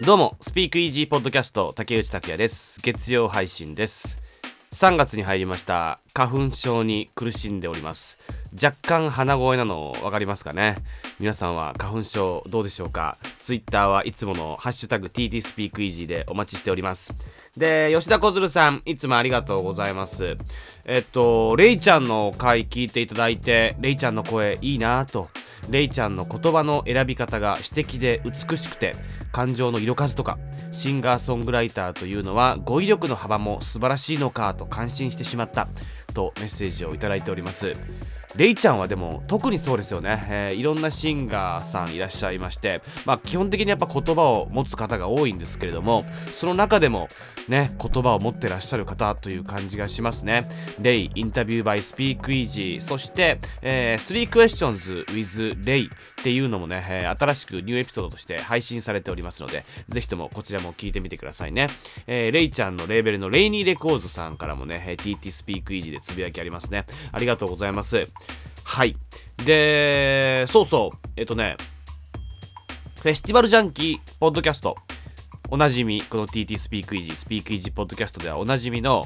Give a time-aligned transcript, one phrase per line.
[0.00, 2.80] どうも、スピークイージーポッドキャスト、竹内拓也です。
[2.80, 4.18] 月曜配信です。
[4.72, 6.00] 3月に入りました。
[6.14, 8.18] 花粉症に苦しんでおります。
[8.62, 10.76] 若干鼻声なの分かりますかね？
[11.20, 17.14] 皆さんは花粉症どうでしょうか ?Twitter はいつものハッシュタグ TT スピークイージーでお待ちしております。
[17.56, 20.38] で、吉田小鶴さん、いつもありがとうございます。
[20.86, 25.28] えっと、レイちゃんの回聞いていただいて、レイちゃんの声いいなぁと。
[25.70, 28.94] レイちゃんの言葉の選び方が詩的で美しくて
[29.32, 30.38] 感情の色数とか
[30.72, 35.68] シンガーソングライターというのは語彙力の幅も素晴らしいのかと感心してしまった。
[36.16, 37.72] とメッセージをいただいております。
[38.36, 47.08] レイちゃんはでも特にそうですよね、えーいろんなシンガーさんいらっしゃいまして、まあ、基本的にやっぱ言葉を持つ方が多いんですけれどもその中でも
[47.48, 50.48] ね言葉を持ってらっしゃる方という感じがしますね。
[50.80, 55.88] レイインタビュー by Speak Easy そして、えー、3 questions with レイっ
[56.22, 61.68] ていうのもね、えー新しくニューエピソードとして配信されておりますのでぜひともこちらも聞いてみてくださいね、
[62.06, 66.86] えーレイちゃんのレーベルのレイニーレコーズさんからもね TT Speak Easy でつぶやきありますね。
[67.12, 68.08] ありがとうございます。
[68.64, 68.96] はい。
[69.44, 71.08] でそうそう。
[71.16, 71.56] えっとね。
[73.02, 74.76] フェスティバルジャンキーポッドキャスト。
[75.48, 77.10] おなじみこの TT スピークイージ。
[77.12, 79.04] ースピークイージーポッドキャストではおなじみの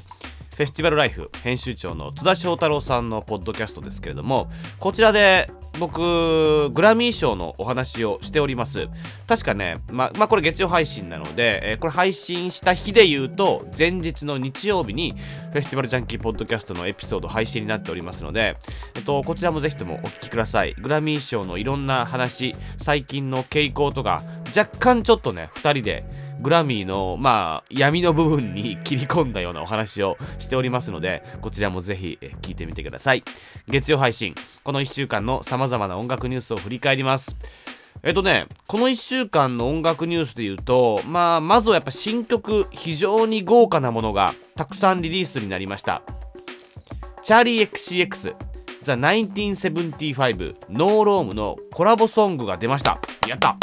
[0.61, 8.89] フェスティバルライフ編集長の津田翔太郎さんのポッドキャストですけれどもこちらで僕グラミー賞のお話をしております。
[9.27, 15.13] 確かねままあこれ月曜配信なので、えーこれ配信した日で言うと前日の日曜日に
[15.53, 18.57] フェスティバルジャンキーポッドキャストのエピソード配信になっておりますので、
[18.95, 20.75] えっと、こちらもぜひともお聞きください。
[20.75, 24.23] グラミー賞のいろんな話最近の傾向とか
[24.57, 26.05] 若干ちょっとね2人で
[26.41, 33.23] グラミーのまあ闇の部分に切り込んだようなお話をしておりますのでこちらもぜひえ聞いてみてください
[33.69, 37.37] 月曜配信この1週間のさまざまな音楽ニュースを振り返ります
[38.03, 46.03] えっとね、この1週間の音楽ニュースで言うと、まあ、まずはやっぱ新曲、非常に豪華なものがたくさんリリースになりました。
[47.23, 48.35] チャーリー XCX、
[48.85, 52.99] The 1975、ノーロームのコラボソングが出ました。
[53.29, 53.59] やった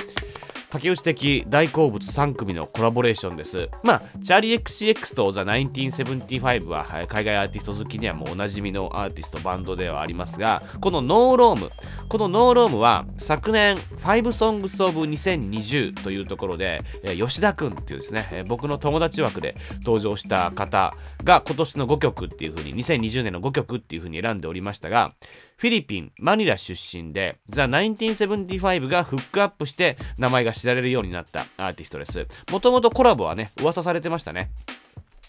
[0.70, 3.70] 竹内的大好物3組のコラボレーションです。
[3.84, 11.72] まあ、チャーリー XCX と The 1975はは海外アーティスト好きにはもうおなじみのアーティストバンドではありますが、この No Rome、
[12.10, 16.82] この No Rome は昨年5 Songs of 2020というところで、
[17.16, 19.56] 吉田くんっていうですね、僕の友達枠で
[19.86, 25.14] 登場した方が今年の5曲っていう風に、2020年の5曲っていう風に選んでおりましたが、
[25.58, 32.28] フィリピン・マニラ出身で、The 1975がフックアップして名前が知られるようになったアーティストです。
[32.52, 34.52] もともとコラボはね、噂されてましたね。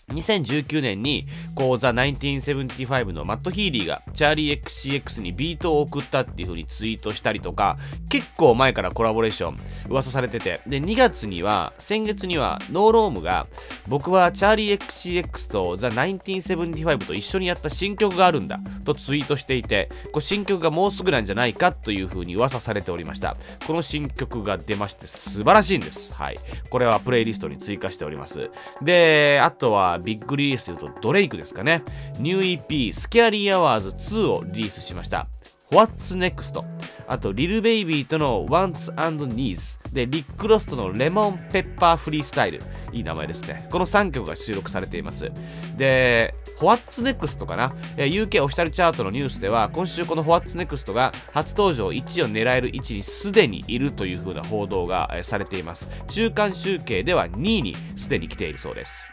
[0.09, 1.27] 2019年に
[1.59, 9.59] こうザ・1975のマット・ヒーリーがチャーリー XCX にビートを送ったっていう風にツイートしたりとか結構前からコラボレーション
[9.89, 10.61] 噂されてて。
[10.69, 13.47] で2月には先月にはノーロームが
[13.89, 23.37] 僕はチャーリー XCX とザ・1975と一緒にやった新曲があるんだとツイートしていてこ新曲がもうすぐなんじゃないかという風に噂されておりました。
[23.67, 26.15] この新曲が出まして素晴らしいんです。
[26.15, 26.39] はい。
[26.71, 28.51] これはプレイリストに追加しております。
[28.81, 31.48] であとはビッグリリースというとドレイクです。
[31.49, 31.83] ですかね。
[32.19, 35.27] ニュー EP スキャリーアワーズ2をリリースしました。
[35.71, 36.63] What's Next
[37.07, 42.61] あとリルベイビーとの Wants and Needs でリックロストのレモンペッパーフリースタイル
[42.91, 43.69] いい名前ですね。
[43.71, 45.31] この3曲が収録されています。
[45.77, 55.91] で What's Next かな、えー UK オフィシャルチャートのニュースでは今週この What's Next が初登場1位を狙える位置にすでにいるという風な報道が、えーされています。
[56.09, 59.11] 中間集計では2位にすでに来ているそうです。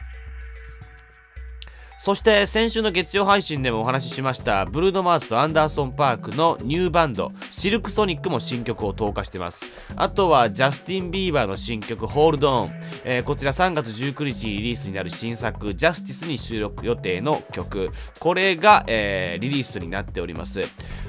[2.05, 9.65] そして先週の月曜配信でもお話ししましたブルーノ・マーズとアンダーソン・パークのニューバンドシルクソニックも新曲を投下してます。
[9.95, 12.69] あとはジャスティン・ビーバーの新曲 Hold On、
[13.05, 17.89] えーこちら3月19日にリリースになる新作 Justice に収録予定の曲。
[18.19, 20.61] これが、えーリリースになっております。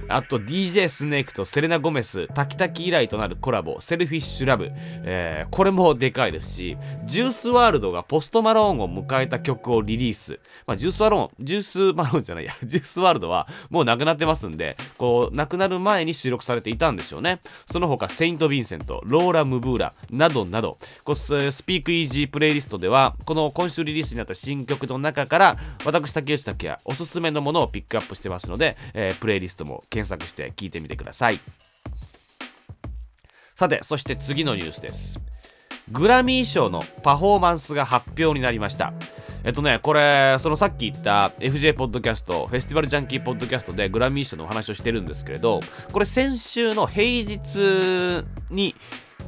[0.09, 4.71] あと DJ スネークとセレナ・ゴメス Taki Taki 以来となるコラボ Selfish Love、
[5.05, 17.41] えーこれもでかいですしジュースワールドがポストマローンを迎えた曲をリリース、まあ、ジュースワローンジュースマローンじゃないや ジュースワールドはもうなくなってますんでこうなくなる前に収録されていたんでしょうね。
[17.71, 20.79] その他セイント・ヴィンセントローラ・ムブーラなどなど。
[21.05, 21.31] こうス
[21.65, 31.41] ピークイージープレイリストではこの今週リリースになった新曲の中から私竹内拓也おすすめのものをピックアップしてますので、えープレイリストも検索して聞いてみてください。
[33.55, 35.19] さてそして次のニュースです。
[35.91, 38.93] グラミー賞のパフォーマンスが発表になりました。
[39.45, 45.61] えっとね、これ、そのさっき言った FJ ポッドキャスト、フェスティバルジャンキーポッドキャストでグラミー賞のお話をしてるんですけれど、
[45.93, 48.75] これ先週の平日に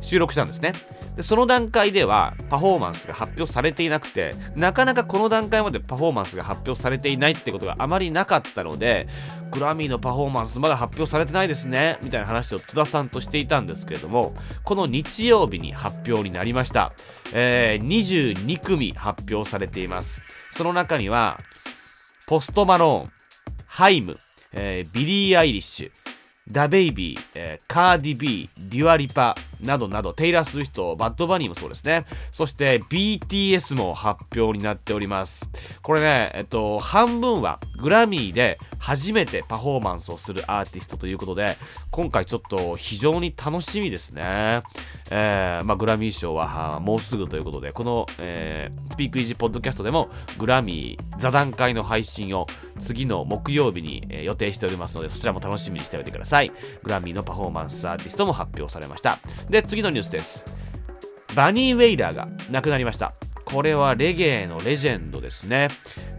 [0.01, 0.73] 収録したんですね。
[1.17, 9.09] でその段階ではパフォーマンスが発表されていなくてなかなかこの段階までパフォーマンスが発表されていないってことがあまりなかったので
[9.51, 16.93] グラミーのパフォーマンスまだ発表されてないですねみたいな話を戸田さんとしていたんですけれどもこの日曜日に発表になりました、
[17.35, 20.23] えー、22組発表されています。
[20.53, 21.39] その中には
[22.29, 23.13] ポストマローン
[23.67, 24.17] ハイム、
[24.53, 25.91] えー、ビリー・アイリッシュ
[26.51, 32.05] ダベイビー、えー、カーディビー、デュアリパなどなど、テイラー・スウィフト、バッドバニーもそうですね。
[32.33, 35.49] そして BTS も発表になっております。
[35.83, 41.57] これね、えっと、半分はグラミーで初めてパフォーマンスをするアーティストということで、
[41.91, 44.63] 今回ちょっと非常に楽しみですね。
[45.11, 50.09] えー、まあ、グラミー賞はもうすぐということで、この、えー、スピークイージーポッドキャストでも
[50.39, 52.47] グラミー座談会の配信を
[52.81, 56.53] 次の木曜日に、え、予定しておりますので、そちらも楽しみにしておいてください。
[56.83, 59.19] グラミーのパフォーマンスアーティストも発表されました。
[59.49, 60.45] で、次のニュースです。
[61.35, 63.13] バニー・ウェイラーが亡くなりました。
[63.51, 65.69] これはレゲエのレジェンドですね。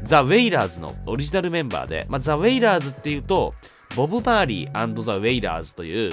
[0.04, 3.54] ザ・ウェイラーズのオリジナルメンバーで、まあ、ザ・ウェイラーズっていうと、
[3.96, 6.12] ボブ・マーリーザ・ウェイラーズという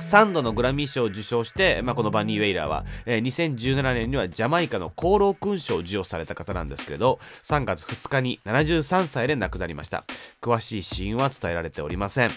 [0.00, 10.04] 3度のグラミー賞を受賞して、まあ、このバニー・ウェイラーは、えー、2017年にはジャマイカの功労勲章を授与された方なんですけれど、3月2日に73歳で亡くなりました。
[10.40, 12.30] 詳しい死因は伝えられておりません。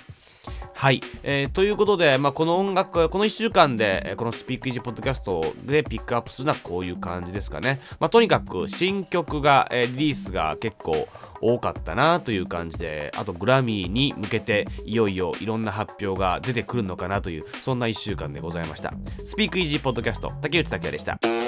[0.74, 7.80] はい、えー、ということで、まあ、この音楽、この1週間で、このスピークイージポッドキャストでピックアップするのはこういう感じですかね。
[8.00, 11.08] まあ、とにかく新曲が、えー、リリースが結構
[11.42, 18.94] 多かったなという感じで、あとグラミーに向けていよいよいろんな発表が出てくるのかなという、そんな1週間でございました。
[19.26, 21.39] スピークイージーポッドキャスト、竹内拓也でした。